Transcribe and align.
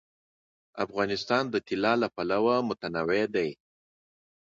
افغانستان 0.85 1.43
د 1.49 1.55
طلا 1.67 1.93
له 2.01 2.07
پلوه 2.15 2.55
متنوع 2.69 3.23
دی. 3.35 3.49